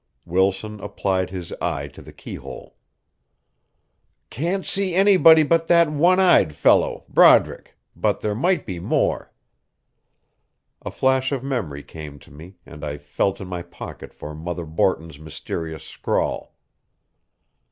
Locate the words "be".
8.65-8.79